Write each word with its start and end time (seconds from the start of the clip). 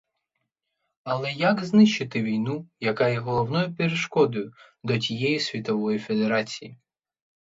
Але 1.03 1.31
як 1.31 1.59
же 1.59 1.65
знищити 1.65 2.23
війну, 2.23 2.69
яка 2.79 3.09
є 3.09 3.19
головною 3.19 3.75
перешкодою 3.75 4.53
до 4.83 4.97
тієї 4.97 5.39
світової 5.39 5.99
федерації? 5.99 6.77